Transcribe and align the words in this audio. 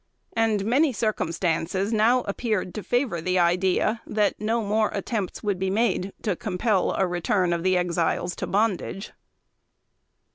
And 0.33 0.65
many 0.65 0.91
circumstances 0.93 1.93
now 1.93 2.21
appeared 2.21 2.73
to 2.73 2.81
favor 2.81 3.21
the 3.21 3.37
idea, 3.37 4.01
that 4.07 4.41
no 4.41 4.63
more 4.63 4.89
attempts 4.95 5.43
would 5.43 5.59
be 5.59 5.69
made 5.69 6.11
to 6.23 6.35
compel 6.35 6.95
a 6.97 7.05
return 7.05 7.53
of 7.53 7.61
the 7.61 7.77
Exiles 7.77 8.35
to 8.37 8.47
bondage. 8.47 9.11